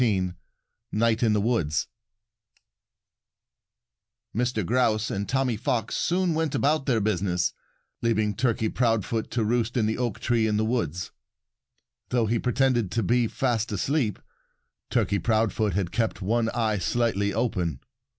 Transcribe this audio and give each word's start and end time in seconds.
XIX 0.03 0.31
NIGHT 0.91 1.21
IN 1.21 1.33
THE 1.33 1.41
WOODS 1.41 1.87
Mr. 4.35 4.65
Grouse 4.65 5.11
and 5.11 5.29
Tommy 5.29 5.55
Fox 5.55 5.95
soon 5.95 6.33
went 6.33 6.55
about 6.55 6.87
their 6.87 6.99
business, 6.99 7.53
leaving 8.01 8.33
Turkey 8.33 8.67
Proudfoot 8.67 9.29
to 9.29 9.43
roost 9.43 9.77
in 9.77 9.85
the 9.85 9.99
oak 9.99 10.19
tree 10.19 10.47
in 10.47 10.57
the 10.57 10.65
woods. 10.65 11.11
Though 12.09 12.25
he 12.25 12.39
pretended 12.39 12.89
to 12.93 13.03
be 13.03 13.27
fast 13.27 13.71
asleep, 13.71 14.17
Turkey 14.89 15.19
Proudfoot 15.19 15.75
had 15.75 15.91
kept 15.91 16.19
one 16.19 16.49
eye 16.49 16.79
slightly 16.79 17.31
open. 17.31 17.79